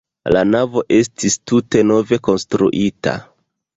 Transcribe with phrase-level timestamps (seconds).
[0.35, 3.15] La navo estis tute nove konstruita.